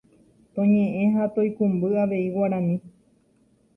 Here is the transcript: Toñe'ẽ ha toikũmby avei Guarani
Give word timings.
Toñe'ẽ 0.53 1.05
ha 1.15 1.23
toikũmby 1.33 1.87
avei 2.03 2.27
Guarani 2.33 2.75